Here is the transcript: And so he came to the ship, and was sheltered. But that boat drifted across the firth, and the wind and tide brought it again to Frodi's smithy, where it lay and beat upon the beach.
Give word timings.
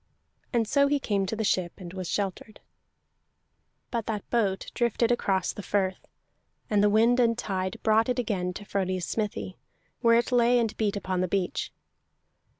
And 0.51 0.67
so 0.67 0.87
he 0.87 0.99
came 0.99 1.27
to 1.27 1.35
the 1.35 1.43
ship, 1.43 1.73
and 1.77 1.93
was 1.93 2.09
sheltered. 2.09 2.59
But 3.91 4.07
that 4.07 4.27
boat 4.31 4.71
drifted 4.73 5.11
across 5.11 5.53
the 5.53 5.61
firth, 5.61 6.07
and 6.71 6.81
the 6.81 6.89
wind 6.89 7.19
and 7.19 7.37
tide 7.37 7.77
brought 7.83 8.09
it 8.09 8.17
again 8.17 8.51
to 8.55 8.65
Frodi's 8.65 9.05
smithy, 9.05 9.59
where 9.99 10.17
it 10.17 10.31
lay 10.31 10.57
and 10.57 10.75
beat 10.75 10.95
upon 10.97 11.21
the 11.21 11.27
beach. 11.27 11.71